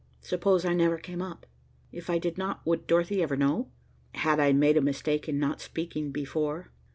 Suppose 0.23 0.65
I 0.65 0.73
never 0.73 0.97
came 0.97 1.21
up? 1.21 1.45
If 1.91 2.09
I 2.09 2.17
did 2.17 2.35
not, 2.35 2.65
would 2.65 2.87
Dorothy 2.87 3.21
ever 3.21 3.37
know? 3.37 3.69
Had 4.15 4.39
I 4.39 4.51
made 4.51 4.75
a 4.75 4.81
mistake 4.81 5.29
in 5.29 5.37
not 5.37 5.61
speaking 5.61 6.11
before? 6.11 6.71